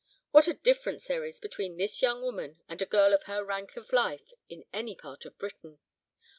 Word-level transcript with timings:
What 0.31 0.47
a 0.47 0.55
difference 0.55 1.05
there 1.05 1.23
is 1.25 1.39
between 1.39 1.77
this 1.77 2.01
young 2.01 2.23
woman 2.23 2.59
and 2.67 2.81
a 2.81 2.87
girl 2.87 3.13
of 3.13 3.25
her 3.25 3.43
rank 3.45 3.77
of 3.77 3.93
life 3.93 4.33
in 4.49 4.65
any 4.73 4.95
part 4.95 5.25
of 5.25 5.37
Britain. 5.37 5.77